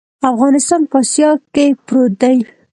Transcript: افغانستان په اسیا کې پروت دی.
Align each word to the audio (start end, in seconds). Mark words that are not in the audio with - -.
افغانستان 0.31 0.81
په 0.91 0.97
اسیا 1.03 1.29
کې 1.53 1.65
پروت 1.87 2.13
دی. 2.21 2.37